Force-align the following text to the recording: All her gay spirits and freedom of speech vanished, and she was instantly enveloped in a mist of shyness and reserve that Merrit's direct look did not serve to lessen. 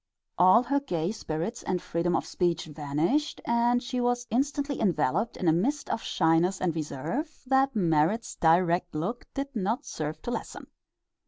All 0.39 0.63
her 0.63 0.79
gay 0.79 1.11
spirits 1.11 1.61
and 1.61 1.79
freedom 1.79 2.15
of 2.15 2.25
speech 2.25 2.65
vanished, 2.65 3.39
and 3.45 3.83
she 3.83 4.01
was 4.01 4.25
instantly 4.31 4.81
enveloped 4.81 5.37
in 5.37 5.47
a 5.47 5.53
mist 5.53 5.91
of 5.91 6.01
shyness 6.01 6.59
and 6.59 6.75
reserve 6.75 7.43
that 7.45 7.75
Merrit's 7.75 8.33
direct 8.35 8.95
look 8.95 9.27
did 9.35 9.55
not 9.55 9.85
serve 9.85 10.19
to 10.23 10.31
lessen. 10.31 10.65